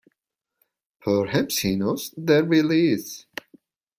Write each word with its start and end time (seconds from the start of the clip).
Perhaps 1.01 1.59
he 1.59 1.75
knows 1.75 2.11
there 2.17 2.43
really 2.43 2.89
is. 2.93 3.27